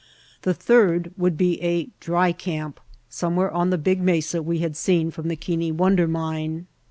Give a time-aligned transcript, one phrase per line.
[0.41, 5.11] The third would be a *'dry camp," somewhere on the big mesa we had seen
[5.11, 6.65] from the Keane Wonder Mine.